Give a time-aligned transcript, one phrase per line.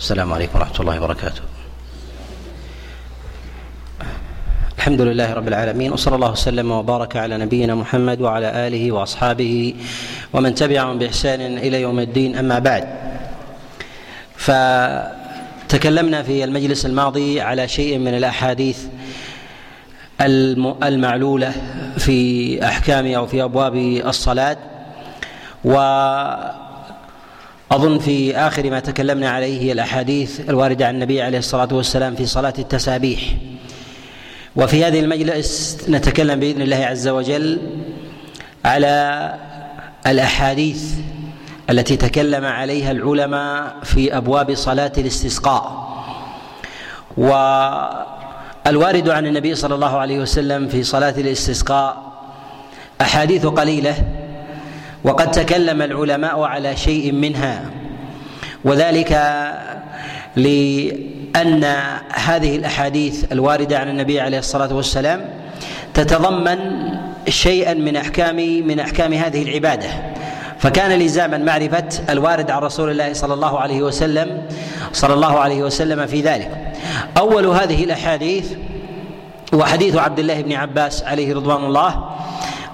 [0.00, 1.42] السلام عليكم ورحمة الله وبركاته.
[4.78, 9.74] الحمد لله رب العالمين وصلى الله وسلم وبارك على نبينا محمد وعلى آله وأصحابه
[10.32, 12.88] ومن تبعهم بإحسان إلى يوم الدين أما بعد.
[14.36, 18.78] فتكلمنا في المجلس الماضي على شيء من الأحاديث
[20.82, 21.52] المعلولة
[21.98, 23.76] في أحكام أو في أبواب
[24.08, 24.56] الصلاة
[25.64, 25.76] و
[27.70, 32.26] أظن في آخر ما تكلمنا عليه هي الأحاديث الواردة عن النبي عليه الصلاة والسلام في
[32.26, 33.20] صلاة التسابيح.
[34.56, 37.58] وفي هذه المجلس نتكلم بإذن الله عز وجل
[38.64, 39.34] على
[40.06, 40.84] الأحاديث
[41.70, 45.90] التي تكلم عليها العلماء في أبواب صلاة الاستسقاء.
[47.16, 52.12] والوارد عن النبي صلى الله عليه وسلم في صلاة الاستسقاء
[53.00, 53.94] أحاديث قليلة
[55.04, 57.70] وقد تكلم العلماء على شيء منها.
[58.64, 59.12] وذلك
[60.36, 61.64] لأن
[62.14, 65.24] هذه الأحاديث الواردة عن النبي عليه الصلاة والسلام
[65.94, 66.58] تتضمن
[67.28, 69.88] شيئا من احكام من أحكام هذه العبادة.
[70.58, 74.42] فكان لزاما معرفة الوارد عن رسول الله صلى الله عليه وسلم
[74.92, 76.72] صلى الله عليه وسلم في ذلك.
[77.18, 78.52] أول هذه الأحاديث
[79.52, 82.10] وحديث عبد الله بن عباس عليه رضوان الله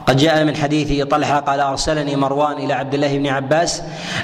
[0.06, 3.82] قد جاء من حديث طلحة قال أرسلني مروان إلى عبد الله بن عباس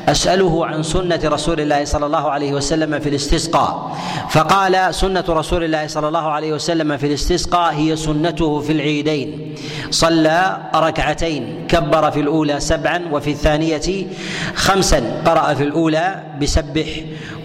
[0.08, 3.97] أسأله عن سنة رسول الله صلى الله عليه وسلم في الاستسقاء.
[4.30, 9.55] فقال سنة رسول الله صلى الله عليه وسلم في الاستسقاء هي سنته في العيدين.
[9.91, 14.06] صلى ركعتين كبر في الأولى سبعا وفي الثانية
[14.55, 16.89] خمسا قرأ في الأولى بسبح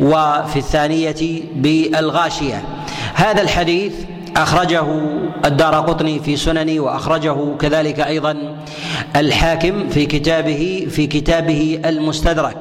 [0.01, 2.63] وفي الثانية بالغاشية.
[3.13, 3.94] هذا الحديث
[4.38, 4.85] أخرجه
[5.45, 8.55] الدار قطني في سننه وأخرجه كذلك أيضا
[9.16, 12.57] الحاكم في كتابه في كتابه المستدرك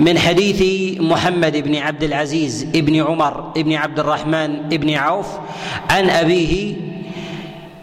[0.00, 0.62] من حديث
[1.00, 5.26] محمد بن عبد العزيز بن عمر بن عبد الرحمن بن عوف
[5.90, 6.74] عن أبيه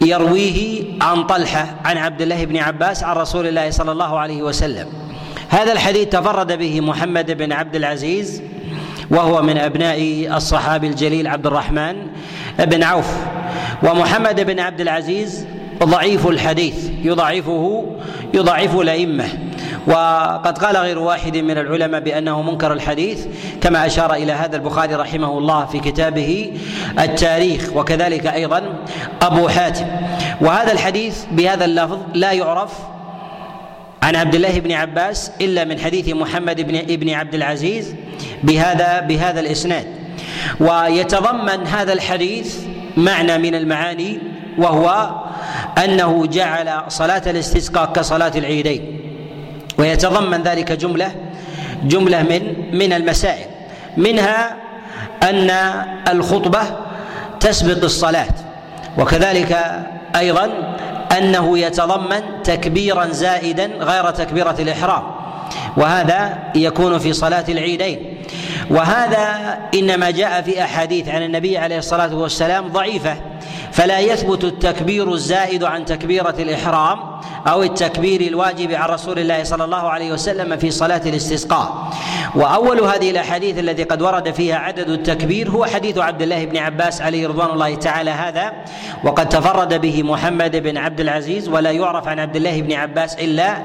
[0.01, 4.87] يرويه عن طلحة عن عبد الله بن عباس عن رسول الله صلى الله عليه وسلم.
[5.49, 8.41] هذا الحديث تفرد به محمد بن عبد العزيز
[9.11, 11.95] وهو من أبناء الصحابي الجليل عبد الرحمن
[12.59, 13.07] بن عوف
[13.83, 15.45] ومحمد بن عبد العزيز
[15.83, 17.85] ضعيف الحديث يضعفه
[18.33, 19.25] يضعف الأئمة.
[19.87, 23.25] وقد قال غير واحد من العلماء بأنه منكر الحديث
[23.61, 26.51] كما أشار إلى هذا البخاري رحمه الله في كتابه
[26.99, 28.63] التاريخ وكذلك أيضا
[29.21, 29.85] أبو حاتم.
[30.41, 32.71] وهذا الحديث بهذا اللفظ لا يعرف
[34.03, 37.95] عن عبد الله بن عباس إلا من حديث محمد بن ابن عبد العزيز
[38.43, 40.02] بهذا بهذا الإسناد.
[40.59, 42.57] ويتضمن هذا الحديث
[42.97, 44.19] معنى من المعاني
[44.57, 45.09] وهو
[45.83, 48.99] أنه جعل صلاة الاستسقاء كصلاة العيدين
[49.77, 51.11] ويتضمن ذلك جملة
[51.83, 53.45] جملة من من المسائل
[53.97, 54.55] منها
[55.23, 55.49] أن
[56.11, 56.61] الخطبة
[57.39, 58.27] تسبق الصلاة
[58.97, 59.57] وكذلك
[60.15, 60.49] أيضا
[61.17, 65.03] أنه يتضمن تكبيرا زائدا غير تكبيرة الإحرام
[65.77, 68.12] وهذا يكون في صلاة العيدين.
[68.69, 73.17] وهذا إنما جاء في أحاديث عن النبي عليه الصلاة والسلام ضعيفة
[73.71, 77.12] فلا يثبت التكبير الزائد عن تكبيرة الإحرام.
[77.47, 81.93] أو التكبير الواجب عن رسول الله صلى الله عليه وسلم في صلاة الاستسقاء.
[82.35, 87.01] وأول هذه الأحاديث التي قد ورد فيها عدد التكبير هو حديث عبد الله بن عباس
[87.01, 88.53] عليه رضوان الله تعالى هذا
[89.03, 93.57] وقد تفرد به محمد بن عبد العزيز ولا يعرف عن عبد الله بن عباس إلا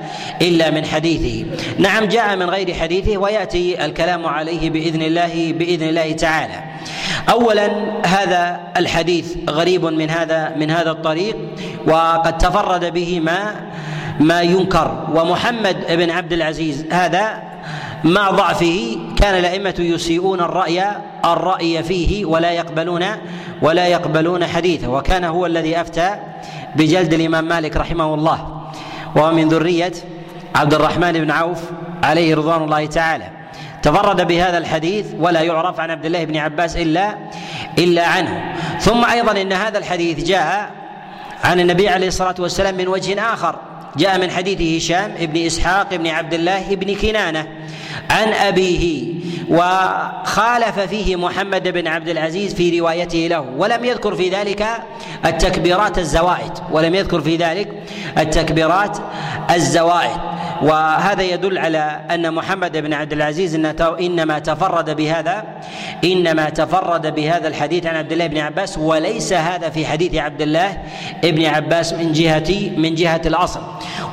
[0.42, 1.46] إلا من حديثه.
[1.78, 6.62] نعم جاء من غير حديثه ويأتي الكلام عليه بإذن الله بإذن الله تعالى.
[7.30, 7.70] اولا
[8.06, 11.36] هذا الحديث غريب من هذا من هذا الطريق
[11.86, 13.47] وقد تفرد به ما
[14.20, 15.06] ما ينكر.
[15.14, 17.42] ومحمد بن عبد العزيز هذا
[18.04, 20.84] مع ضعفه كان الأئمة يسيئون الرأي
[21.24, 23.04] الرأي فيه ولا يقبلون
[23.62, 24.88] ولا يقبلون حديثه.
[24.88, 26.16] وكان هو الذي أفتى
[26.76, 28.62] بجلد الإمام مالك رحمه الله.
[29.16, 29.92] وهو من ذرية
[30.54, 31.60] عبد الرحمن بن عوف
[32.04, 33.24] عليه رضوان الله تعالى.
[33.82, 37.14] تفرد بهذا الحديث ولا يعرف عن عبد الله بن عباس إلا
[37.78, 38.54] إلا عنه.
[38.80, 40.70] ثم أيضا إن هذا الحديث جاء
[41.44, 43.56] عن النبي عليه الصلاة والسلام من وجه آخر.
[43.96, 47.46] جاء من حديث هشام بن إسحاق بن عبد الله بن كنانة
[48.10, 49.14] عن أبيه
[49.50, 54.66] وخالف فيه محمد بن عبد العزيز في روايته له ولم يذكر في ذلك
[55.26, 57.82] التكبيرات الزوائد ولم يذكر في ذلك
[58.18, 58.98] التكبيرات
[59.50, 60.20] الزوائد.
[60.62, 63.54] وهذا يدل على أن محمد بن عبد العزيز
[64.00, 65.44] إنما تفرد بهذا
[66.04, 70.78] إنما تفرد بهذا الحديث عن عبد الله بن عباس وليس هذا في حديث عبد الله
[71.22, 73.60] بن عباس من جهه من جهة الأصل.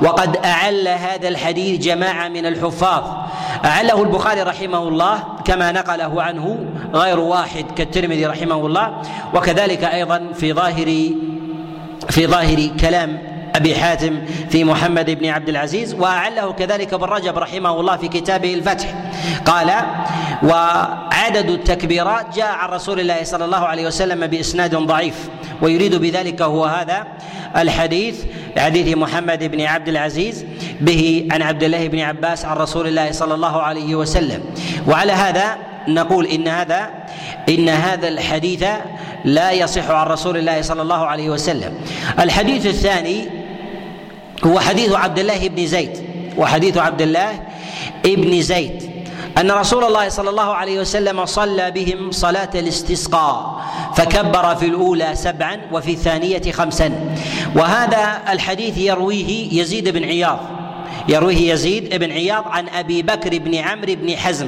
[0.02, 3.26] وقد أعل هذا الحديث جماعة من الحفاظ.
[3.66, 9.02] وأعله البخاري رحمه الله كما نقله عنه غير واحد كالترمذي رحمه الله
[9.34, 11.10] وكذلك أيضا في ظاهر
[12.10, 17.80] في ظاهر كلام أبي حاتم في محمد بن عبد العزيز وأعله كذلك ابن رجب رحمه
[17.80, 18.94] الله في كتابه الفتح.
[19.46, 19.72] قال
[20.44, 25.30] وعدد التكبيرات جاء عن رسول الله صلى الله عليه وسلم بإسناد ضعيف
[25.62, 27.08] ويريد بذلك هو هذا
[27.58, 28.24] الحديث
[28.58, 30.46] حديث محمد بن عبد العزيز
[30.82, 34.44] به عن عبد الله بن عباس عن رسول الله صلى الله عليه وسلم.
[34.88, 36.90] وعلى هذا نقول إن هذا
[37.50, 38.64] إن هذا الحديث
[39.26, 41.74] لا يصح عن رسول الله صلى الله عليه وسلم.
[42.20, 43.45] الحديث الثاني
[44.44, 45.98] هو حديث عبد الله بن زيد
[46.38, 47.40] وحديث عبد الله
[48.06, 48.96] بن زيد.
[49.38, 53.66] أن رسول الله صلى الله عليه وسلم صلى بهم صلاة الاستسقاء
[53.96, 56.92] فكبر في الأولى سبعا وفي الثانية خمسا.
[57.56, 60.40] وهذا الحديث يرويه يزيد بن عياض
[61.10, 64.48] يرويه يزيد بن عياض عن أبي بكر بن عمرو بن حزم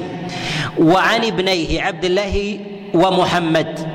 [0.78, 2.58] وعن ابنيه عبد الله
[2.94, 3.88] ومحمد.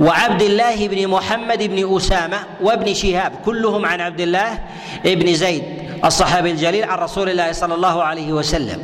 [0.00, 4.58] وعبد الله بن محمد بن أسامة وابن شهاب كلهم عن عبد الله
[5.04, 5.62] بن زيد
[6.04, 8.80] الصحابي الجليل عن رسول الله صلى الله عليه وسلم.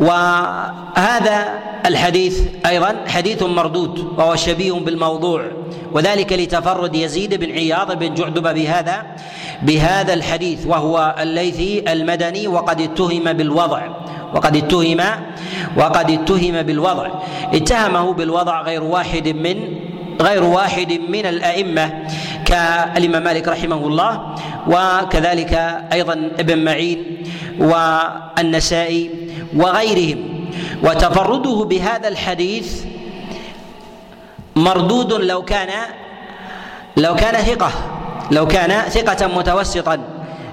[0.00, 5.42] وهذا الحديث أيضا حديث مردود وهو شبيه بالموضوع
[5.92, 9.06] وذلك لتفرد يزيد بن عياض بن جعدب بهذا
[9.62, 13.82] بهذا الحديث وهو الليثي المدني وقد اتهم بالوضع
[14.34, 15.00] وقد اتهم
[15.76, 17.08] وقد اتهم بالوضع.
[17.54, 19.56] اتهمه بالوضع غير واحد من
[20.20, 22.06] غير واحد من الأئمة
[22.44, 24.34] كالإمام مالك رحمه الله
[24.66, 25.52] وكذلك
[25.92, 27.22] أيضا ابن معين
[27.58, 29.10] والنسائي
[29.56, 30.34] وغيرهم.
[30.82, 32.84] وتفرده بهذا الحديث
[34.56, 35.68] مردود لو كان
[36.96, 37.70] لو كان ثقة
[38.30, 39.98] لو كان ثقة متوسطا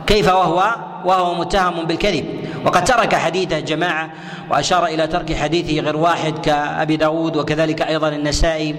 [0.07, 0.75] كيف وهو؟
[1.05, 2.25] وهو متهم بالكذب.
[2.65, 4.09] وقد ترك حديثه جماعة
[4.51, 8.75] وأشار إلى ترك حديثه غير واحد كأبي داود وكذلك أيضا النسائي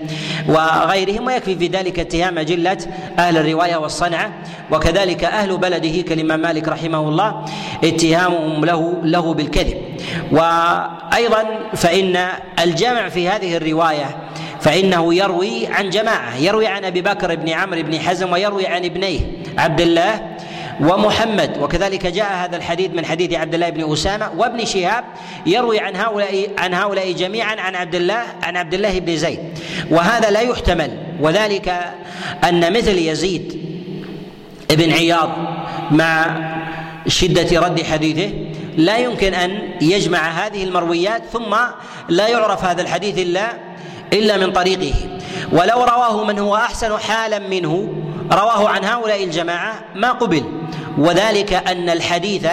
[0.49, 2.79] وغيرهم ويكفي في ذلك اتهام جلة
[3.19, 4.33] أهل الرواية والصنعة
[4.71, 7.45] وكذلك أهل بلده كالإمام مالك رحمه الله
[7.85, 9.77] اتهامهم له له بالكذب.
[10.33, 11.45] وأيضا
[11.75, 14.17] فإن الجمع في هذه الرواية
[14.61, 19.21] فإنه يروي عن جماعة يروي عن أبي بكر بن عمرو بن حزم ويروي عن ابنيه
[19.59, 20.32] عبد الله
[20.83, 21.59] ومحمد.
[21.61, 25.05] وكذلك جاء هذا الحديث من حديث عبد الله بن أسامة وابن شهاب
[25.47, 29.41] يروي عن هؤلاء عن هؤلاء جميعا عن عبد الله عن عبد الله بن زيد.
[29.91, 30.99] وهذا لا يحتمل.
[31.21, 31.95] وذلك
[32.45, 33.63] أن مثل يزيد
[34.71, 35.31] بن عياض
[35.91, 36.37] مع
[37.07, 38.33] شدة رد حديثه
[38.77, 41.57] لا يمكن أن يجمع هذه المرويات ثم
[42.09, 43.53] لا يعرف هذا الحديث إلا
[44.13, 44.95] إلا من طريقه.
[45.53, 47.89] ولو رواه من هو أحسن حالا منه
[48.33, 50.45] رواه عن هؤلاء الجماعة ما قبل
[50.99, 52.47] وذلك أن الحديث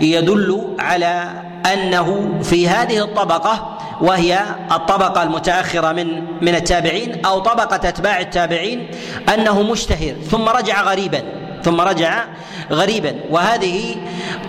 [0.00, 1.30] يدل على
[1.72, 4.40] أنه في هذه الطبقة وهي
[4.72, 8.88] الطبقة المتأخرة من من التابعين أو طبقة أتباع التابعين
[9.34, 11.22] أنه مشتهر ثم رجع غريبا
[11.62, 12.24] ثم رجع
[12.70, 13.96] غريبا وهذه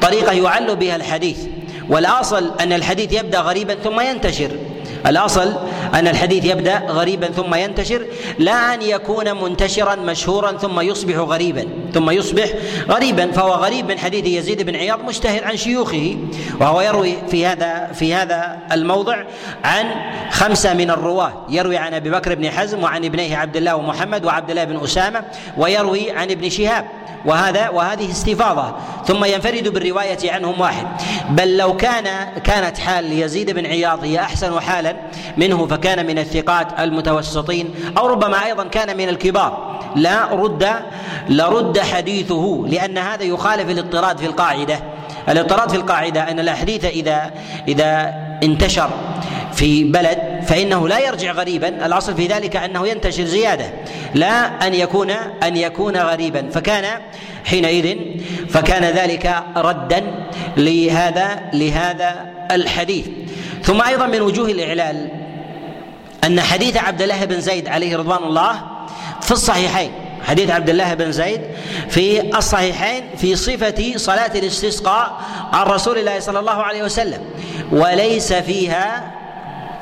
[0.02, 1.38] طريقة يعل بها الحديث.
[1.90, 4.52] والأصل أن الحديث يبدأ غريبا ثم ينتشر.
[5.08, 5.54] الأصل
[5.94, 8.06] أن الحديث يبدأ غريبا ثم ينتشر
[8.40, 12.50] لا ان يكون منتشرا مشهورا ثم يصبح غريبا ثم يصبح
[12.90, 13.32] غريبا.
[13.32, 16.18] فهو غريب من حديث يزيد بن عياض مشتهر عن شيوخه
[16.62, 19.24] وهو يروي في هذا في هذا الموضع
[19.64, 19.86] عن
[20.32, 21.46] خمسة من الرواة.
[21.50, 25.24] يروي عن أبي بكر بن حزم وعن ابنيه عبد الله ومحمد وعبد الله بن أسامة
[25.58, 26.86] ويروي عن ابن شهاب.
[27.26, 28.76] وهذا وهذه استفاضة.
[29.06, 30.88] ثم ينفرد بالرواية عنهم واحد.
[31.30, 32.04] بل لو كان
[32.44, 34.96] كانت حال يزيد بن عياض هي أحسن حالا
[35.38, 39.82] منه فكان من الثقات المتوسطين أو ربما أيضا كان من الكبار.
[39.96, 40.70] لا رد
[41.30, 44.80] لرد حديثه لأن هذا يخالف الاضطراد في القاعدة.
[45.30, 47.32] الاضطراد في القاعدة أن الأحاديث اذا
[47.68, 48.90] إذا انتشر
[49.54, 53.66] في بلد فإنه لا يرجع غريبا الأصل في ذلك أنه ينتشر زيادة
[54.14, 55.12] لا أن يكون
[55.44, 56.50] أن يكون غريبا.
[56.50, 57.02] فكان
[57.46, 57.98] حينئذ
[58.50, 60.04] فكان ذلك ردا
[60.58, 63.08] لهذا لهذا الحديث.
[63.64, 65.12] ثم أيضا من وجوه الإعلال
[66.24, 68.62] أن حديث عبد الله بن زيد عليه رضوان الله
[69.22, 69.92] في الصحيحين.
[70.26, 71.42] حديث عبد الله بن زيد
[71.90, 75.22] في الصحيحين في صفة صلاة الاستسقاء
[75.54, 77.22] عن رسول الله صلى الله عليه وسلم
[77.72, 79.12] وليس فيها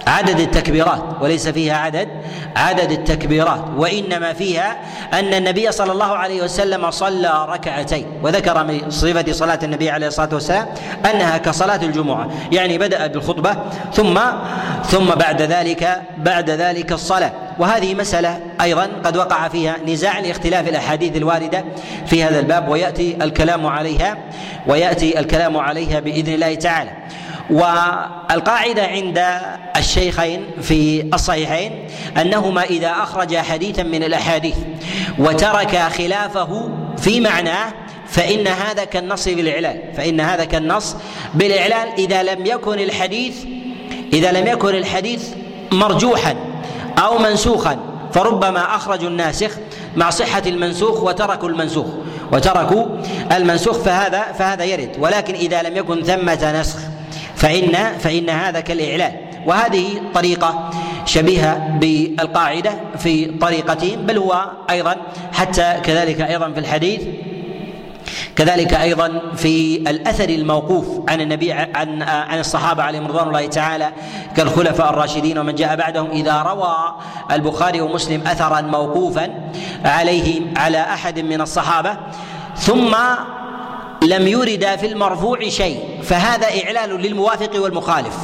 [0.08, 2.08] عدد التكبيرات وليس فيها عدد
[2.56, 4.78] عدد التكبيرات وإنما فيها
[5.14, 10.30] أن النبي صلى الله عليه وسلم صلى ركعتين وذكر من صفة صلاة النبي عليه الصلاة
[10.34, 10.68] والسلام
[11.14, 13.56] أنها كصلاة الجمعة يعني بدأ بالخطبة
[13.94, 14.20] ثم
[14.84, 17.32] ثم بعد ذلك بعد ذلك الصلاة.
[17.60, 21.64] وهذه مسألة أيضا قد وقع فيها نزاع لاختلاف الأحاديث الواردة
[22.06, 24.18] في هذا الباب ويأتي الكلام عليها
[24.68, 26.92] ويأتي الكلام عليها بإذن الله تعالى.
[27.50, 29.22] والقاعدة عند
[29.78, 31.88] الشيخين في الصحيحين
[32.22, 34.56] أنهما إذا أخرجا حديثا من الأحاديث
[35.20, 37.74] وترك خلافه في معناه
[38.08, 40.96] فإن هذا كالنص بالإعلان فإن هذا كالنص
[41.34, 43.36] بالإعلان إذا لم يكن الحديث
[44.14, 45.30] إذا لم يكن الحديث
[45.72, 46.36] مرجوحا
[46.98, 47.80] أو منسوخا
[48.14, 49.52] فربما أخرجوا الناسخ
[49.96, 51.88] مع صحة المنسوخ وتركوا المنسوخ
[52.32, 52.86] وتركوا
[53.32, 54.96] المنسوخ فهذا فهذا يرد.
[55.00, 56.80] ولكن إذا لم يكن ثمة نسخ
[57.44, 59.14] فإن فإن هذا كالإعلان.
[59.46, 60.70] وهذه طريقة
[61.06, 64.96] شبيهة بالقاعدة في طريقتين بل هو أيضا
[65.34, 67.02] حتى كذلك أيضا في الحديث
[68.36, 73.92] كذلك أيضا في الأثر الموقوف عن النبي عن عن الصحابة عليهم رضوان الله تعالى
[74.38, 76.76] كالخلفاء الراشدين ومن جاء بعدهم إذا روى
[77.32, 79.50] البخاري ومسلم اثرا موقوفا
[79.86, 81.98] عليه على أحد من الصحابة.
[82.56, 82.96] ثم
[84.04, 88.18] لم يرد في المرفوع شيء فهذا إعلال للموافق والمخالف.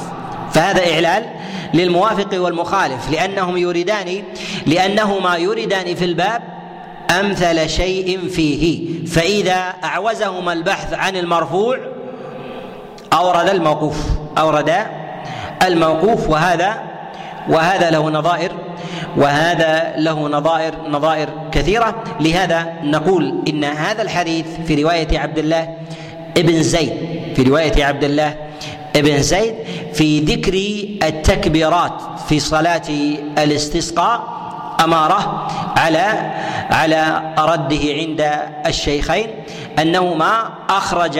[0.51, 1.25] فهذا إعلال
[1.73, 4.23] للموافق والمخالف لأنهم يريدان
[4.65, 6.41] لانهما يريدان في الباب
[7.19, 8.89] أمثل شيء فيه.
[9.05, 11.77] فإذا أعوزهما البحث عن المرفوع
[13.13, 13.97] أورد الموقوف
[14.37, 14.73] أورد
[15.63, 16.81] الموقوف وهذا
[17.49, 18.51] وهذا له نظائر
[19.17, 22.03] وهذا له نظائر نظائر كثيرة.
[22.19, 25.75] لهذا نقول إن هذا الحديث في رواية عبد الله
[26.37, 26.93] ابن زيد
[27.35, 28.35] في رواية عبد الله
[28.95, 29.55] ابن زيد
[29.93, 30.53] في ذكر
[31.07, 32.81] التكبيرات في صلاة
[33.37, 34.38] الاستسقاء
[34.83, 36.31] أمارة على
[36.71, 38.31] على رده عند
[38.67, 39.27] الشيخين
[39.79, 41.19] أنهما أخرج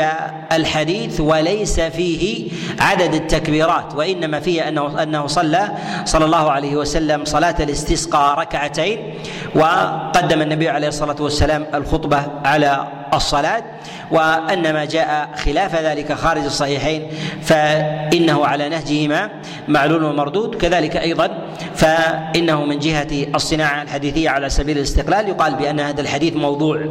[0.51, 5.69] الحديث وليس فيه عدد التكبيرات وإنما فيه أنه أنه صلى
[6.05, 9.13] صلى الله عليه وسلم صلاة الاستسقاء ركعتين
[9.55, 13.63] وقدم النبي عليه الصلاة والسلام الخطبة على الصلاة
[14.11, 17.07] وان ما جاء خلاف ذلك خارج الصحيحين
[17.41, 19.29] فإنه على نهجهما
[19.67, 20.55] معلول ومردود.
[20.55, 21.29] كذلك أيضا
[21.75, 26.85] فإنه من جهة الصناعة الحديثية على سبيل الاستقلال يقال بأن هذا الحديث موضوع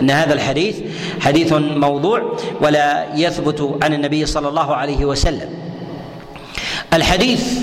[0.00, 0.76] أن هذا الحديث
[1.20, 5.48] حديث موضوع ولا يثبت عن النبي صلى الله عليه وسلم.
[6.92, 7.58] الحديث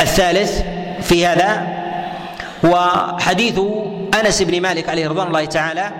[0.00, 0.62] الثالث
[1.02, 1.66] في هذا
[2.64, 3.60] هو حديث
[4.20, 5.92] أنس بن مالك عليه رضوان الله تعالى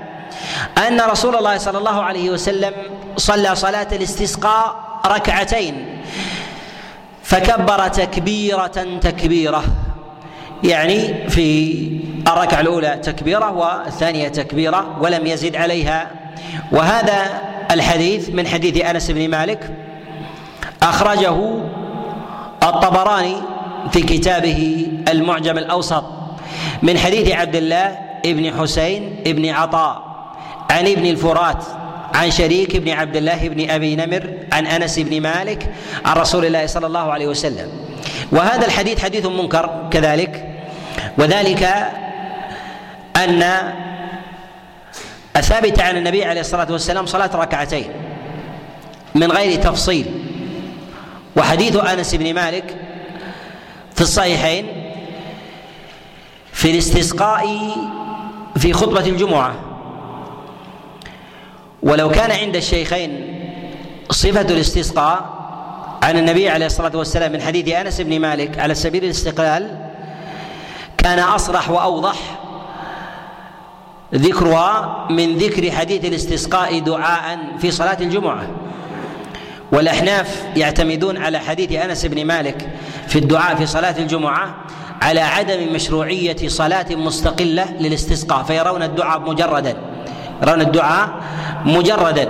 [0.89, 2.73] أن رسول الله صلى الله عليه وسلم
[3.17, 5.87] صلى صلاة الاستسقاء ركعتين
[7.23, 8.67] فكبر تكبيرة
[9.01, 9.65] تكبيرة
[10.65, 11.77] يعني في
[12.29, 16.11] الركعة الأولى تكبيرة والثانية تكبيرة ولم يزد عليها
[16.73, 17.41] وهذا
[17.71, 19.71] الحديث من حديث أنس بن مالك
[20.83, 21.37] أخرجه
[22.63, 23.37] الطبراني
[23.93, 26.05] في كتابه المعجم الأوسط
[26.83, 30.14] من حديث عبد الله ابن حسين ابن عطاء.
[30.71, 31.65] عن ابن الفرات
[32.15, 36.67] عن شريك بن عبد الله بن أبي نمر عن أنس بن مالك عن رسول الله
[36.67, 37.69] صلى الله عليه وسلم.
[38.33, 40.49] وهذا الحديث حديث منكر كذلك.
[41.19, 41.63] وذلك
[43.17, 43.43] أن
[45.37, 47.91] الثابت عن النبي عليه الصلاة والسلام صلاة ركعتين
[49.15, 50.07] من غير تفصيل.
[51.37, 52.77] وحديث أنس بن مالك
[53.95, 54.67] في الصحيحين
[56.53, 57.47] في الاستسقاء
[58.57, 59.74] في خطبة الجمعة.
[61.85, 63.41] ولو كان عند الشيخين
[64.11, 65.35] صفة الاستسقاء
[66.03, 69.79] عن النبي عليه الصلاة والسلام من حديث أنس بن مالك على سبيل الاستقلال
[70.99, 72.17] كان أصرح وأوضح
[74.15, 78.47] ذكرها من ذكر حديث الاستسقاء دعاء في صلاة الجمعة.
[79.73, 82.69] والأحناف يعتمدون على حديث أنس بن مالك
[83.09, 84.55] في الدعاء في صلاة الجمعة
[85.03, 89.77] على عدم مشروعية صلاة مستقلة للاستسقاء فيرون الدعاء مجردا.
[90.43, 91.09] يرون الدعاء
[91.65, 92.29] مجردا.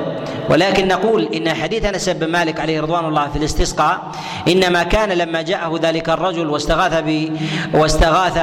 [0.50, 4.02] ولكن نقول إن حديث أنس بن مالك عليه رضوان الله في الاستسقاء
[4.48, 7.36] إنما كان لما جاءه ذلك الرجل واستغاث ب
[7.74, 8.38] واستغاث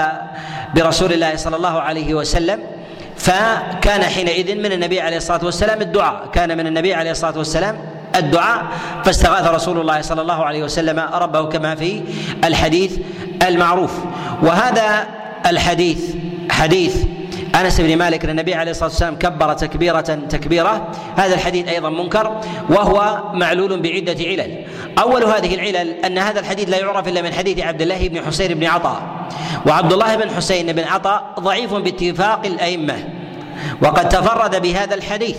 [0.75, 2.59] برسول الله صلى الله عليه وسلم
[3.17, 6.29] فكان حينئذ من النبي عليه الصلاة والسلام الدعاء.
[6.33, 7.77] كان من النبي عليه الصلاة والسلام
[8.15, 8.63] الدعاء
[9.05, 12.01] فاستغاث رسول الله صلى الله عليه وسلم ربه كما في
[12.43, 12.97] الحديث
[13.47, 13.91] المعروف.
[14.41, 15.05] وهذا
[15.45, 16.15] الحديث
[16.51, 16.95] حديث
[17.55, 20.87] أنس بن مالك النبي عليه الصلاة والسلام كبر تكبيرة تكبيرة.
[21.17, 24.65] هذا الحديث أيضا منكر وهو معلول بعدة علل.
[24.99, 28.53] أول هذه العلل أن هذا الحديث لا يعرف إلا من حديث عبد الله بن حسين
[28.53, 29.01] بن عطاء.
[29.65, 32.95] وعبد الله بن حسين بن عطاء ضعيف باتفاق الأئمة.
[33.81, 35.37] وقد تفرد بهذا الحديث.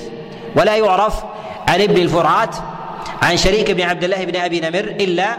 [0.57, 1.15] ولا يعرف
[1.69, 2.57] عن ابن الفرات
[3.23, 5.37] عن شريك بن عبد الله بن أبي نمر إلا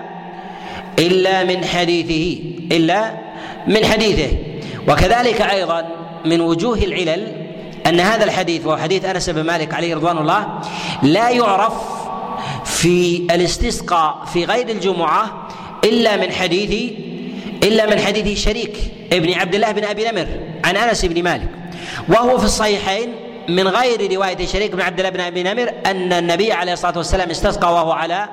[0.99, 3.11] إلا من حديثه إلا
[3.67, 4.37] من حديثه.
[4.87, 5.85] وكذلك أيضا
[6.25, 7.31] من وجوه العلل
[7.87, 10.59] أن هذا الحديث وهو حديث أنس بن مالك عليه رضوان الله
[11.03, 11.73] لا يعرف
[12.65, 15.47] في الاستسقاء في غير الجمعة
[15.83, 16.91] إلا من حديث
[17.63, 18.77] إلا من حديث شريك
[19.13, 20.27] ابن عبد الله بن أبي نمر
[20.65, 21.49] عن أنس بن مالك.
[22.09, 23.15] وهو في الصحيحين
[23.49, 27.29] من غير رواية شريك بن عبد الله بن أبي نمر أن النبي عليه الصلاة والسلام
[27.29, 28.27] استسقى وهو على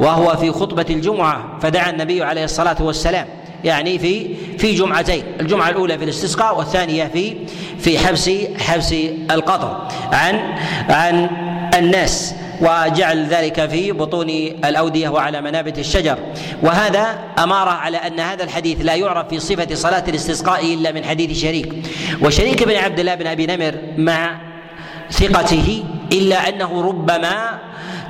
[0.00, 3.26] وهو في خطبة الجمعة فدعا النبي عليه الصلاة والسلام.
[3.64, 7.36] يعني في في جمعتين الجمعة الأولى في الاستسقاء والثانية في
[7.78, 8.94] في حبس حبس
[9.30, 10.54] القطر عن
[10.88, 11.30] عن
[11.78, 14.30] الناس وجعل ذلك في بطون
[14.64, 16.18] الأودية وعلى منابت الشجر.
[16.62, 21.38] وهذا أمارة على أن هذا الحديث لا يعرف في صفة صلاة الاستسقاء إلا من حديث
[21.38, 21.72] شريك.
[22.22, 24.40] وشريك بن عبد الله بن أبي نمر مع
[25.10, 27.58] ثقته إلا أنه ربما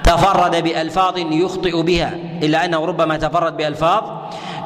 [0.05, 4.05] تفرد بألفاظ يخطئ بها إلا أنه ربما تفرد بألفاظ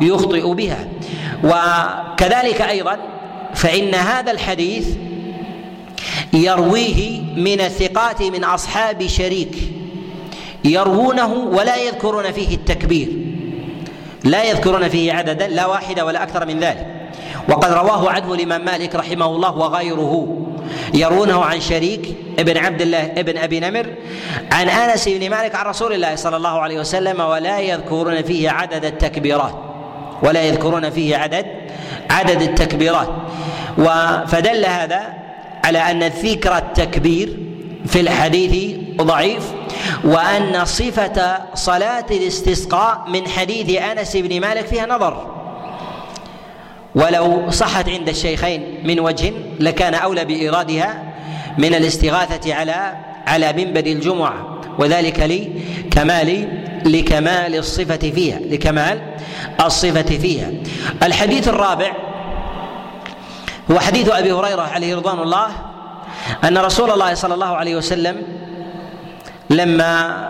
[0.00, 0.88] يخطئ بها.
[1.45, 2.99] وكذلك أيضا
[3.54, 4.88] فإن هذا الحديث
[6.33, 9.57] يرويه من الثقات من أصحاب شريك
[10.64, 13.09] يروونه ولا يذكرون فيه التكبير
[14.25, 16.97] لا يذكرون فيه عددا لا واحدا ولا أكثر من ذلك.
[17.48, 20.44] وقد رواه عنه الإمام مالك رحمه الله وغيره.
[20.94, 23.86] يرونه عن شريك ابن عبد الله ابن أبي نمر
[24.52, 28.84] عن أنس بن مالك عن رسول الله صلى الله عليه وسلم ولا يذكرون فيه عدد
[28.84, 29.54] التكبيرات.
[30.22, 31.46] ولا يذكرون فيه عدد
[32.10, 33.08] عدد التكبيرات.
[34.28, 35.02] فدل هذا
[35.64, 37.36] على أن ذكر التكبير
[37.86, 39.42] في الحديث ضعيف
[40.04, 45.38] وأن صفة صلاة الاستسقاء من حديث أنس بن مالك فيها نظر.
[46.98, 51.02] ولو صحت عند الشيخين من وجه لكان أولى بإيرادها
[51.58, 56.48] من الاستغاثة على على منبر الجمعة وذلك لكمال
[56.84, 59.00] لكمال الصفة فيها لكمال
[59.60, 60.50] الصفة فيها.
[61.02, 61.92] الحديث الرابع
[63.70, 65.46] هو حديث أبي هريرة عليه رضوان الله
[66.44, 68.22] أن رسول الله صلى الله عليه وسلم
[69.50, 70.28] لما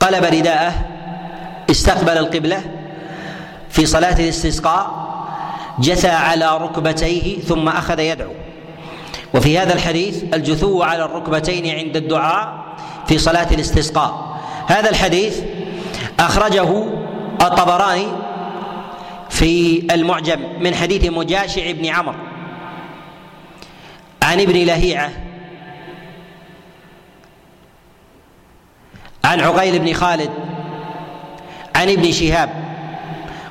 [0.00, 0.72] قلب رداءه
[1.70, 2.75] استقبل القبلة
[3.76, 5.06] في صلاة الاستسقاء
[5.78, 8.32] جثى على ركبتيه ثم أخذ يدعو.
[9.34, 12.64] وفي هذا الحديث الجثو على الركبتين عند الدعاء
[13.06, 14.40] في صلاة الاستسقاء.
[14.66, 15.40] هذا الحديث
[16.20, 16.84] أخرجه
[17.42, 18.06] الطبراني
[19.30, 22.14] في المعجم من حديث مجاشع بن عمرو
[24.22, 25.10] عن ابن لهيعة
[29.24, 30.30] عن عقيل بن خالد
[31.74, 32.65] عن ابن شهاب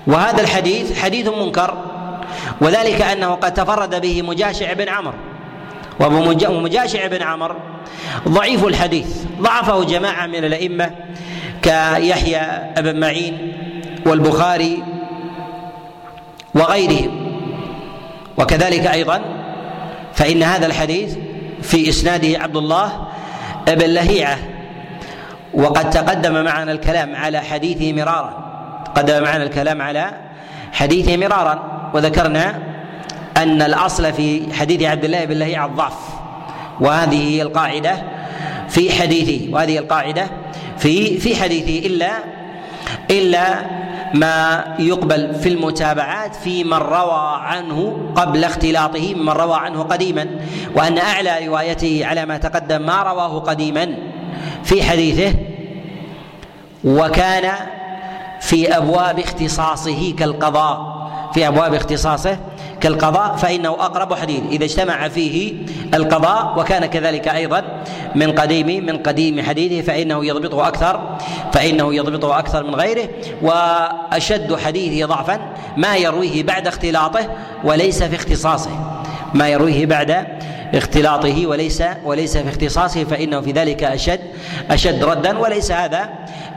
[0.07, 1.77] وهذا الحديث حديث منكر
[2.61, 5.13] وذلك أنه قد تفرد به مجاشع بن عمرو.
[6.49, 7.55] ومجاشع بن عمرو
[8.27, 10.91] ضعيف الحديث ضعفه جماعة من الأئمة
[11.61, 12.41] كيحيى
[12.77, 13.53] بن معين
[14.05, 14.83] والبخاري
[16.55, 17.37] وغيرهم.
[18.37, 19.21] وكذلك أيضا
[20.13, 21.15] فإن هذا الحديث
[21.61, 23.07] في إسناده عبد الله
[23.67, 24.37] بن لهيعة
[25.53, 28.54] وقد تقدم معنا الكلام على حديثه مرارا.
[28.95, 30.11] تقدم معنا الكلام على
[30.73, 32.59] حديثه مرارا وذكرنا
[33.37, 35.93] أن الأصل في حديث عبد الله بن لهيعه الضعف
[36.79, 38.03] وهذه هي القاعدة
[38.69, 40.27] في حديثه وهذه القاعدة
[40.77, 42.11] في في حديثه إلا
[43.11, 43.65] إلا
[44.13, 50.27] ما يقبل في المتابعات في من روى عنه قبل اختلاطه من روى عنه قديما
[50.75, 53.95] وأن أعلى روايته على ما تقدم ما رواه قديما
[54.63, 55.33] في حديثه
[56.83, 57.51] وكان
[58.45, 60.95] في أبواب اختصاصه كالقضاء.
[61.33, 62.37] في أبواب اختصاصه
[62.81, 64.41] كالقضاء فإنه أقرب حديث.
[64.51, 65.53] إذا اجتمع فيه
[65.93, 67.63] القضاء وكان كذلك أيضا
[68.15, 71.17] من قديم من قديم حديثه فإنه يضبطه أكثر
[71.53, 73.09] فإنه يضبطه أكثر من غيره.
[73.41, 75.39] وأشد حديثه ضعفا
[75.77, 77.29] ما يرويه بعد اختلاطه
[77.63, 79.01] وليس في اختصاصه.
[79.33, 80.27] ما يرويه بعد
[80.73, 84.19] اختلاطه وليس وليس في اختصاصه فإنه في ذلك أشد
[84.71, 85.37] أشد ردا.
[85.37, 86.09] وليس هذا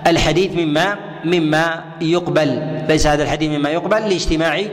[0.07, 4.65] الحديث مما مما يقبل ليس هذا الحديث مما يقبل لاجتماع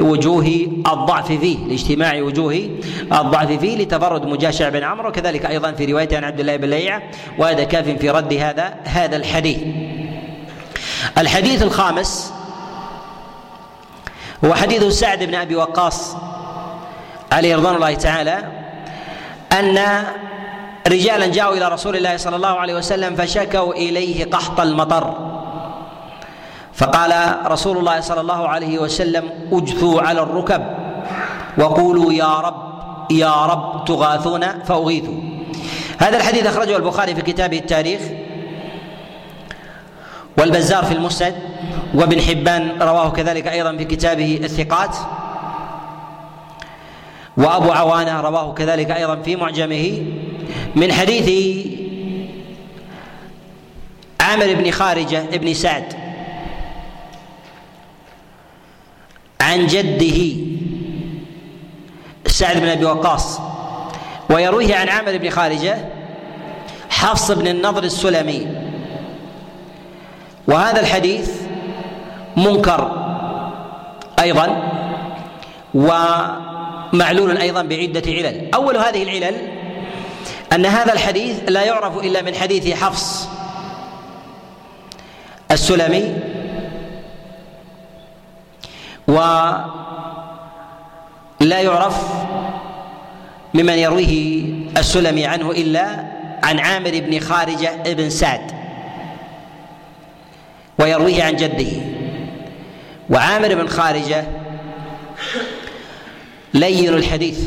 [0.00, 0.46] وجوه
[0.92, 2.70] الضعف فيه لاجتماع وجوه
[3.12, 7.02] الضعف فيه لتفرد مجاشع بن عمرو وكذلك أيضا في رواية عن عبد الله بن ليعه
[7.38, 9.58] وهذا كاف في رد هذا هذا الحديث.
[11.18, 12.32] الحديث الخامس
[14.44, 16.16] هو حديث سعد بن أبي وقاص
[17.32, 18.44] عليه رضوان الله تعالى
[19.52, 20.04] أن
[20.86, 25.14] رجالا جاءوا إلى رسول الله صلى الله عليه وسلم فشكوا إليه قحط المطر.
[26.74, 30.66] فقال رسول الله صلى الله عليه وسلم اجثوا على الركب
[31.58, 32.66] وقولوا يا رب
[33.10, 35.20] يا رب تغاثون فأغيثوا.
[35.98, 38.00] هذا الحديث أخرجه البخاري في كتابه التاريخ
[40.38, 41.34] والبزار في المسند
[41.94, 44.96] وابن حبان رواه كذلك أيضا في كتابه الثقات
[47.36, 50.02] وأبو عوانة رواه كذلك أيضا في معجمه.
[50.76, 51.66] من حديث
[54.20, 55.94] عامر بن خارجة بن سعد
[59.40, 60.36] عن جده
[62.26, 63.40] سعد بن أبي وقاص
[64.30, 65.78] ويرويه عن عامر بن خارجة
[66.90, 68.46] حفص بن النضر السلمي.
[70.48, 71.30] وهذا الحديث
[72.36, 73.06] منكر
[74.20, 74.72] أيضا
[75.74, 78.50] ومعلول أيضا بعدة علل.
[78.54, 79.55] أول هذه العلل
[80.52, 83.28] أن هذا الحديث لا يعرف إلا من حديث حفص
[85.50, 86.14] السلمي
[89.08, 89.70] ولا
[91.40, 92.02] يعرف
[93.54, 94.44] ممن يرويه
[94.76, 96.04] السلمي عنه إلا
[96.42, 98.52] عن عامر بن خارجة بن سعد
[100.78, 101.72] ويرويه عن جده
[103.10, 104.24] وعامر بن خارجة
[106.54, 107.40] لين الحديث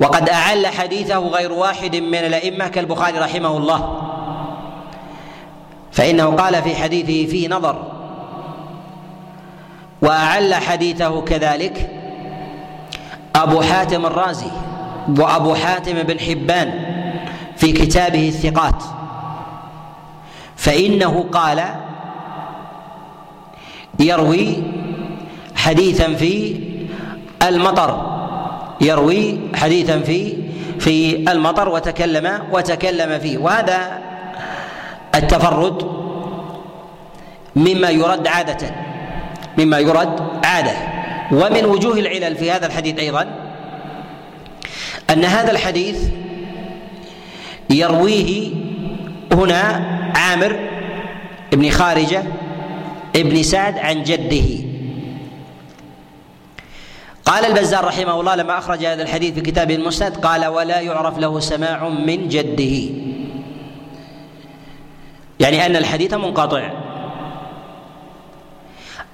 [0.00, 4.00] وقد أعل حديثه غير واحد من الأئمة كالبخاري رحمه الله.
[5.92, 7.82] فإنه قال في حديثه فيه نظر.
[10.02, 11.90] وأعل حديثه كذلك
[13.36, 14.50] أبو حاتم الرازي
[15.18, 16.94] وأبو حاتم بن حبان
[17.56, 18.82] في كتابه الثقات.
[20.56, 21.64] فإنه قال
[24.00, 24.62] يروي
[25.56, 26.60] حديثا في
[27.42, 28.13] المطر.
[28.84, 30.36] يروي حديثا في
[30.78, 33.38] في المطر وتكلم وتكلم فيه.
[33.38, 33.98] وهذا
[35.14, 35.82] التفرد
[37.56, 38.74] مما يرد عادة
[39.58, 40.72] مما يرد عادة.
[41.32, 43.26] ومن وجوه العلل في هذا الحديث أيضا
[45.10, 45.98] أن هذا الحديث
[47.70, 48.50] يرويه
[49.32, 49.84] هنا
[50.16, 50.56] عامر
[51.52, 52.22] بن خارجة
[53.16, 54.63] ابن سعد عن جده.
[57.24, 61.40] قال البزار رحمه الله لما أخرج هذا الحديث في كتابه المسند قال ولا يعرف له
[61.40, 62.94] سماع من جده.
[65.40, 66.70] يعني أن الحديث منقطع.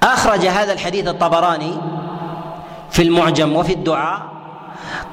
[0.03, 1.73] أخرج هذا الحديث الطبراني
[2.90, 4.23] في المعجم وفي الدعاء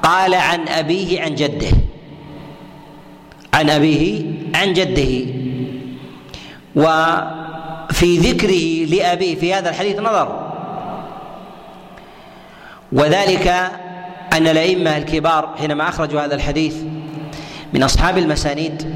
[0.02, 1.70] قال عن أبيه عن جده.
[3.54, 5.32] عن أبيه عن جده.
[6.76, 10.47] وفي ذكره لأبيه في هذا الحديث نظر.
[12.92, 13.48] وذلك
[14.32, 16.76] أن الأئمة الكبار حينما أخرجوا هذا الحديث
[17.72, 18.94] من أصحاب المسانيد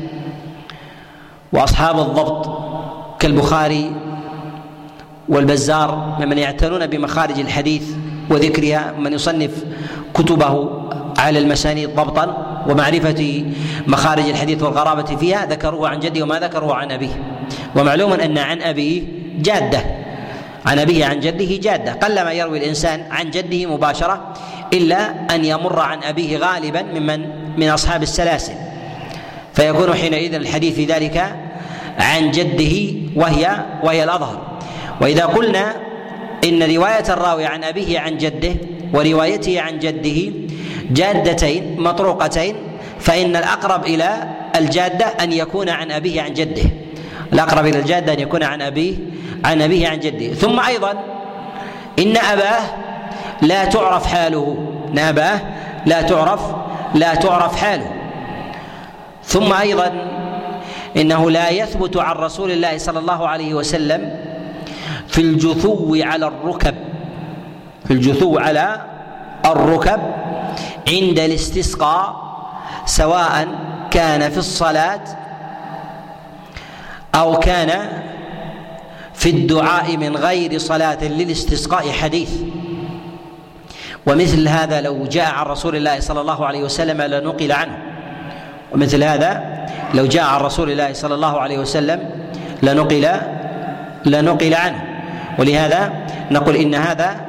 [1.52, 2.62] وأصحاب الضبط
[3.18, 3.92] كالبخاري
[5.28, 7.82] والبزار ممن يعتنون بمخارج الحديث
[8.30, 9.64] وذكرها من يصنف
[10.14, 10.82] كتبه
[11.18, 13.44] على المسانيد ضبطا ومعرفة
[13.86, 17.22] مخارج الحديث والغرابة فيها ذكروه عن جده وما ذكروه عن أبيه.
[17.76, 19.02] ومعلوم أن عن أبيه
[19.38, 20.01] جادة.
[20.66, 24.32] عن أبيه عن جده جادة قلما يروي الإنسان عن جده مباشرة
[24.72, 27.20] إلا أن يمر عن أبيه غالبا ممن
[27.56, 28.52] من أصحاب السلاسل.
[29.54, 31.36] فيكون حينئذ الحديث في ذلك
[31.98, 34.58] عن جده وهي وهي الأظهر.
[35.00, 35.74] وإذا قلنا
[36.44, 38.54] إن رواية الراوي عن أبيه عن جده
[38.94, 40.32] وروايته عن جده
[40.90, 42.54] جادتين مطروقتين
[43.00, 46.64] فإن الأقرب إلى الجادة أن يكون عن أبيه عن جده.
[47.32, 48.94] الأقرب إلى الجادة أن يكون عن أبيه
[49.44, 50.34] عن أبيه عن جده.
[50.34, 50.90] ثم أيضا
[51.98, 52.62] إن أباه
[53.42, 54.56] لا تعرف حاله.
[54.88, 55.40] إن أباه
[55.86, 56.40] لا تعرف
[56.94, 57.90] لا تعرف حاله.
[59.24, 59.92] ثم أيضا
[60.96, 64.16] إنه لا يثبت عن رسول الله صلى الله عليه وسلم
[65.08, 66.74] في الجثو على الركب.
[67.86, 68.86] في الجثو على
[69.46, 70.00] الركب
[70.88, 72.32] عند الاستسقاء
[72.86, 73.48] سواء
[73.90, 75.00] كان في الصلاة
[77.14, 78.02] أو كان
[79.22, 82.30] في الدعاء من غير صلاة للاستسقاء حديث.
[84.06, 87.78] ومثل هذا لو جاء عن رسول الله صلى الله عليه وسلم لنقل عنه.
[88.72, 89.42] ومثل هذا
[89.94, 92.10] لو جاء عن رسول الله صلى الله عليه وسلم
[92.62, 93.08] لنقل
[94.06, 94.84] لنقل عنه.
[95.38, 95.92] ولهذا
[96.30, 97.20] نقول إن هذا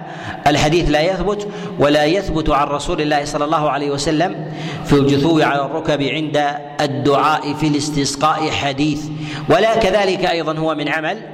[0.47, 1.47] الحديث لا يثبت
[1.79, 4.51] ولا يثبت عن رسول الله صلى الله عليه وسلم
[4.86, 6.43] في الجثو على الركب عند
[6.82, 9.01] الدعاء في الاستسقاء حديث.
[9.49, 11.33] ولا كذلك أيضا هو من عمل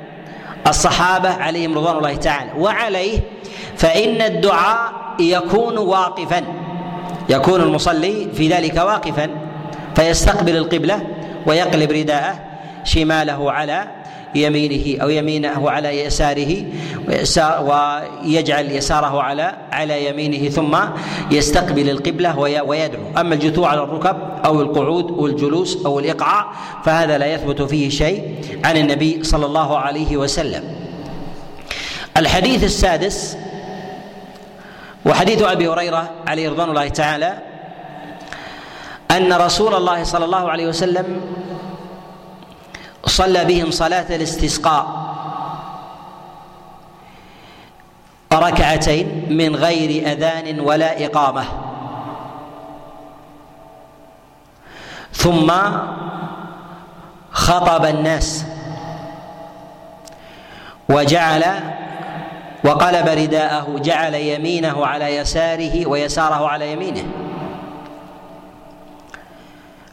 [0.68, 2.52] الصحابة عليهم رضوان الله تعالى.
[2.58, 3.20] وعليه
[3.78, 6.44] فإن الدعاء يكون واقفا.
[7.30, 9.30] يكون المصلي في ذلك واقفا.
[9.96, 11.02] فيستقبل القبلة
[11.46, 12.40] ويقلب رداءه
[12.84, 13.88] شماله على
[14.36, 16.66] يمينه أو يمينه على يساره
[17.62, 20.78] ويجعل يساره على على يمينه ثم
[21.32, 23.04] يستقبل القبلة ويدعو.
[23.18, 26.48] أما الجثوع على الركب أو القعود والجلوس أو الإقعاء
[26.86, 30.64] فهذا لا يثبت فيه شيء عن النبي صلى الله عليه وسلم.
[32.18, 33.38] الحديث السادس
[35.06, 37.38] وحديث أبي هريرة عليه رضوان الله تعالى
[39.12, 41.22] أن رسول الله صلى الله عليه وسلم
[43.10, 45.10] صلى بهم صلاة الاستسقاء.
[48.34, 51.46] ركعتين من غير أذان ولا إقامة.
[55.14, 55.52] ثم
[57.32, 58.46] خطب الناس.
[60.90, 61.46] وجعل
[62.64, 67.04] وقلب رداءه جعل يمينه على يساره ويساره على يمينه.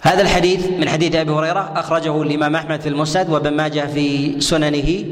[0.07, 5.05] هذا الحديث من حديث أبي هريرة أخرجه الإمام أحمد في المسند وابن ماجه في سننه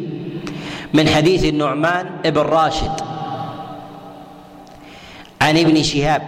[0.94, 3.00] من حديث النعمان بن راشد
[5.42, 6.22] عن ابن شهاب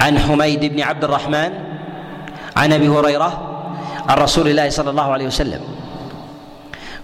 [0.00, 1.50] عن حميد بن عبد الرحمن
[2.56, 3.64] عن أبي هريرة
[4.08, 5.60] عن رسول الله صلى الله عليه وسلم.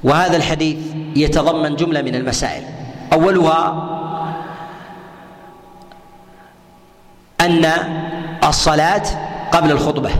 [0.05, 0.79] وهذا الحديث
[1.16, 2.64] يتضمن جملة من المسائل.
[3.12, 3.90] أولها
[7.40, 7.64] أن
[8.44, 10.10] الصلاة قبل الخطبة.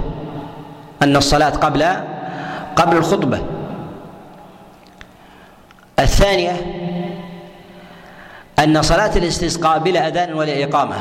[1.03, 1.85] أن الصلاة قبل
[2.77, 3.43] قبل الخطبة.
[5.99, 6.53] الثانية
[8.59, 10.97] أن صلاة الاستسقاء بلا أذان ولا إقامة.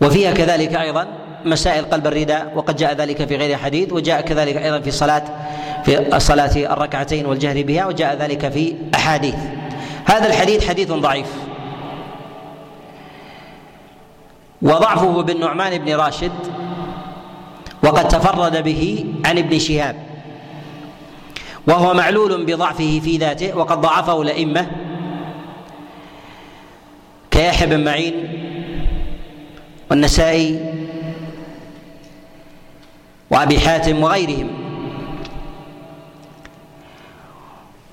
[0.00, 1.06] وفيها كذلك أيضا
[1.44, 5.22] مسائل قلب الرداء وقد جاء ذلك في غير حديث وجاء كذلك أيضا في صلاة
[5.84, 9.34] في الصلاه الركعتين والجهر بها وجاء ذلك في أحاديث.
[10.04, 11.26] هذا الحديث حديث ضعيف.
[14.62, 16.32] وضعفه بالنعمان بن راشد
[17.82, 19.96] وقد تفرد به عن ابن شهاب.
[21.66, 24.66] وهو معلول بضعفه في ذاته وقد ضعفه الأئمة
[27.30, 28.14] كيحيى بن معين
[29.90, 30.74] والنسائي
[33.30, 34.50] وأبي حاتم وغيرهم.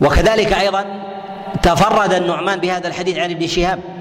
[0.02, 0.86] وكذلك أيضا
[1.64, 3.95] تفرد النعمان بهذا الحديث عن ابن شهاب.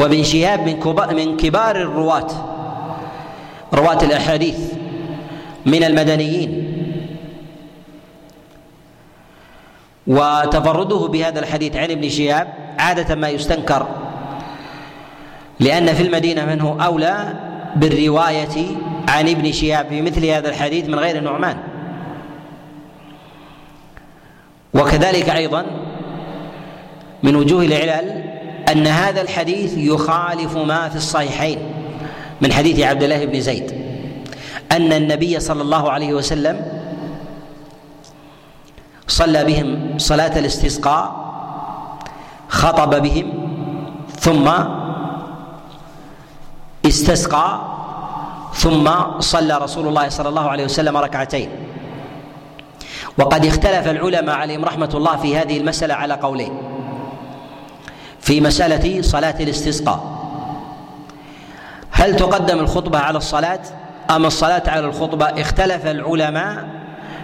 [0.00, 2.30] وابن شهاب من كبار من كبار الرواة
[3.74, 4.58] رواة الأحاديث
[5.66, 6.66] من المدنيين.
[10.06, 13.86] وتفرده بهذا الحديث عن ابن شهاب عادة ما يستنكر
[15.60, 17.34] لأن في المدينة من هو أولى
[17.76, 18.66] بالرواية
[19.08, 21.56] عن ابن شهاب في مثل هذا الحديث من غير النعمان.
[24.74, 25.66] وكذلك أيضا
[27.22, 28.39] من وجوه العلل
[28.70, 31.58] أن هذا الحديث يخالف ما في الصحيحين
[32.40, 33.70] من حديث عبد الله بن زيد.
[34.72, 36.80] أن النبي صلى الله عليه وسلم
[39.08, 41.30] صلى بهم صلاة الاستسقاء
[42.48, 43.32] خطب بهم
[44.18, 44.50] ثم
[46.86, 47.60] استسقى
[48.54, 51.50] ثم صلى رسول الله صلى الله عليه وسلم ركعتين.
[53.18, 56.69] وقد اختلف العلماء عليهم رحمة الله في هذه المسألة على قولين.
[58.30, 60.20] في مسألة صلاة الاستسقاء.
[61.90, 63.60] هل تقدم الخطبة على الصلاة
[64.10, 66.68] أم الصلاة على الخطبة؟ اختلف العلماء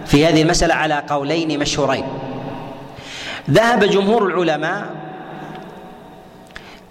[0.05, 2.03] في هذه المسألة على قولين مشهورين.
[3.49, 4.85] ذهب جمهور العلماء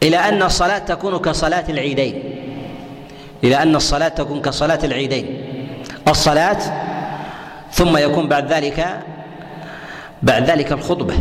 [0.03, 2.23] إلى أن الصلاة تكون كصلاة العيدين.
[3.45, 5.45] إلى أن الصلاة تكون كصلاة العيدين.
[6.09, 6.59] الصلاة
[7.73, 9.01] ثم يكون بعد ذلك
[10.23, 11.15] بعد ذلك الخطبة.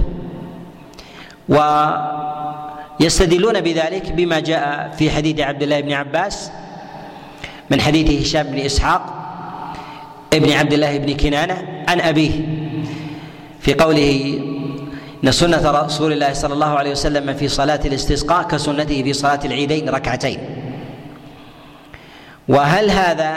[2.99, 6.51] ويستدلون بذلك بما جاء في حديث عبد الله بن عباس
[7.69, 9.01] من حديث هشام بن إسحاق
[10.33, 12.31] ابن عبد الله بن كنانة عن أبيه
[13.59, 14.39] في قوله
[15.23, 19.89] إن سنة رسول الله صلى الله عليه وسلم في صلاة الاستسقاء كسنته في صلاة العيدين
[19.89, 20.39] ركعتين.
[22.47, 23.35] وهل هذا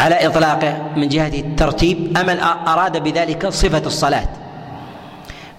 [0.00, 2.30] على اطلاقه من جهة الترتيب أم
[2.68, 4.28] أراد بذلك صفة الصلاة؟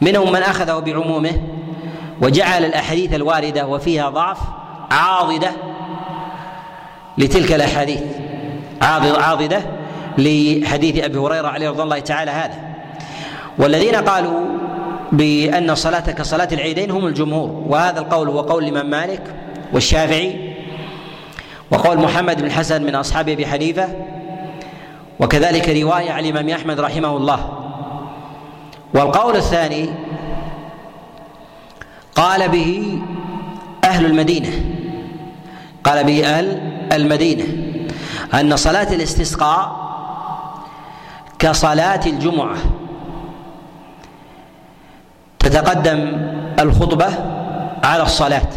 [0.01, 1.41] منهم من أخذه بعمومه
[2.21, 4.37] وجعل الأحاديث الواردة وفيها ضعف
[4.91, 5.51] عاضدة
[7.17, 8.01] لتلك الأحاديث.
[8.81, 9.61] عاضدة
[10.17, 12.55] لحديث أبي هريرة عليه رضي الله تعالى هذا.
[13.57, 14.39] والذين قالوا
[15.11, 19.21] بأن الصلاه كصلاة العيدين هم الجمهور وهذا القول هو قول الإمام مالك
[19.73, 20.53] والشافعي
[21.71, 23.87] وقول محمد بن الحسن من أصحاب أبي حنيفة
[25.19, 27.49] وكذلك رواية عن الإمام أحمد رحمه الله.
[28.93, 29.89] والقول الثاني
[32.15, 32.99] قال به
[33.83, 34.49] أهل المدينة.
[35.83, 37.43] قال به أهل المدينة
[38.33, 39.85] أن صلاة الاستسقاء
[41.39, 42.57] كصلاة الجمعة.
[45.39, 47.07] تتقدم الخطبة
[47.83, 48.49] على الصلاة.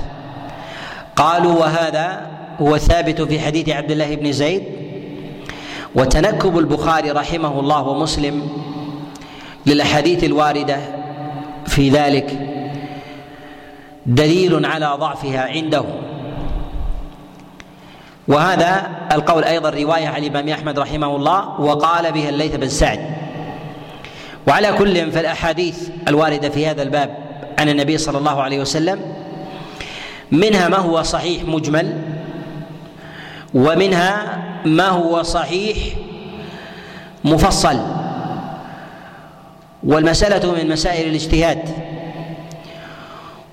[1.16, 2.27] قالوا وهذا
[2.61, 4.62] هو ثابت في حديث عبد الله بن زيد.
[5.94, 8.49] وتنكب البخاري رحمه الله ومسلم
[9.66, 10.79] للأحاديث الواردة
[11.66, 12.58] في ذلك.
[14.09, 15.85] دليل على ضعفها عنده.
[18.29, 23.01] وهذا القول أيضا رواية عن الإمام أحمد رحمه الله وقال به الليث بن سعد.
[24.49, 27.16] وعلى كل فالاحاديث الواردة في هذا الباب
[27.59, 29.01] عن النبي صلى الله عليه وسلم
[30.33, 32.03] منها ما هو صحيح مجمل
[33.55, 35.77] ومنها ما هو صحيح
[37.25, 37.81] مفصل.
[39.85, 41.88] والمسألة من مسائل الاجتهاد.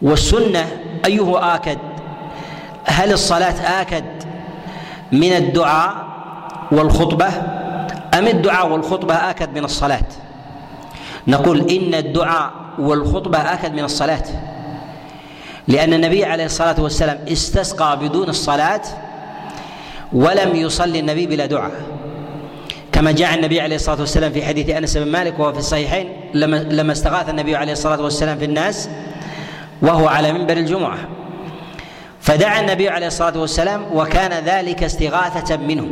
[0.02, 0.68] والسنة
[1.06, 1.78] أيه آكد؟
[2.86, 4.06] هل الصلاة آكد
[5.12, 5.96] من الدعاء
[6.72, 7.28] والخطبة؟
[8.14, 10.06] أم الدعاء والخطبة آكد من الصلاة؟
[11.28, 14.24] نقول إن الدعاء والخطبة آكد من الصلاة.
[15.68, 18.82] لأن النبي عليه الصلاة والسلام استسقى بدون الصلاة
[20.14, 21.72] ولم يصلي النبي بلا دعاء.
[22.92, 26.56] كما جاء النبي عليه الصلاة والسلام في حديث أنس بن مالك وهو في الصحيحين لما
[26.58, 28.90] لما استغاث النبي عليه الصلاة والسلام في الناس
[29.82, 30.98] وهو على منبر الجمعة.
[32.22, 35.88] فدعا النبي عليه الصلاة والسلام وكان ذلك استغاثة منه.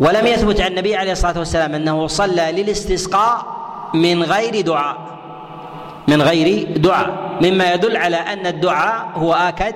[0.00, 3.46] ولم يثبت عن النبي عليه الصلاة والسلام أنه صلى للاستسقاء
[3.94, 4.96] من غير دعاء.
[6.08, 7.38] من غير دعاء.
[7.42, 9.74] مما يدل على أن الدعاء هو آكد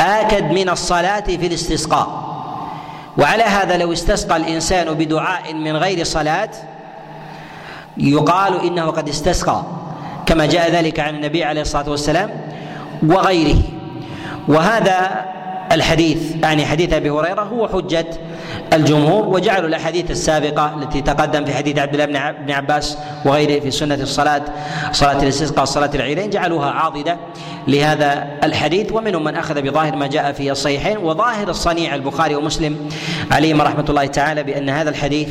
[0.00, 2.28] آكد من الصلاة في الاستسقاء.
[3.18, 6.50] وعلى هذا لو استسقى الإنسان بدعاء من غير صلاة
[7.96, 9.62] يقال إنه قد استسقى.
[10.28, 12.30] كما جاء ذلك عن النبي عليه الصلاة والسلام
[13.02, 13.58] وغيره.
[14.48, 15.24] وهذا
[15.72, 18.06] الحديث يعني حديث أبي هريرة هو حجة
[18.72, 23.94] الجمهور وجعلوا الأحاديث السابقة التي تقدم في حديث عبد الله بن عباس وغيره في سنة
[23.94, 24.42] الصلاة
[24.92, 27.16] صلاة الاستسقاء صلاة العيدين جعلوها عاضدة
[27.68, 28.92] لهذا الحديث.
[28.92, 32.90] ومنهم من أخذ بظاهر ما جاء في الصحيحين وظاهر الصنيع البخاري ومسلم
[33.30, 35.28] عليهم رحمة الله تعالى بأن هذا الحديث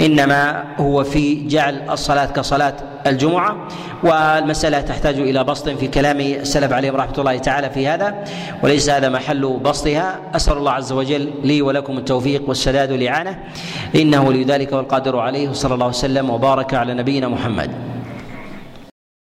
[0.00, 2.74] إنما هو في جعل الصلاة كصلاة
[3.06, 3.68] الجمعة
[4.02, 8.24] والمسألة تحتاج إلى بسط في كلام السلف عليهم رحمة الله تعالى في هذا.
[8.62, 10.20] وليس هذا محل بسطها.
[10.36, 13.38] أسأل الله عز وجل لي ولكم التوفيق والسداد والإعانة.
[13.94, 15.52] إنه ولي ذلك والقادر عليه.
[15.52, 17.93] صلى الله وسلم وبارك على نبينا محمد.